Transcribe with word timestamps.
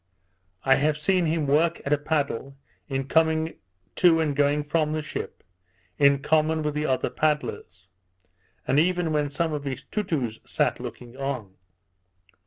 I 0.65 0.77
have 0.77 0.97
seen 0.97 1.27
him 1.27 1.45
work 1.45 1.79
at 1.85 1.93
a 1.93 1.97
paddle, 1.99 2.57
in 2.89 3.07
coming 3.07 3.59
to 3.97 4.19
and 4.19 4.35
going 4.35 4.63
from 4.63 4.93
the 4.93 5.03
ship, 5.03 5.43
in 5.99 6.23
common 6.23 6.63
with 6.63 6.73
the 6.73 6.87
other 6.87 7.11
paddlers; 7.11 7.87
and 8.67 8.79
even 8.79 9.13
when 9.13 9.29
some 9.29 9.53
of 9.53 9.63
his 9.63 9.83
Toutous 9.83 10.39
sat 10.43 10.79
looking 10.79 11.17
on. 11.17 11.53